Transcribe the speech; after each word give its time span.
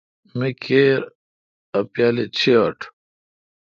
می 0.37 0.49
کیر 0.63 0.99
اؘ 1.77 1.83
پیالہ 1.93 2.25
چیں 2.37 2.57
اوٹ۔ 2.61 2.79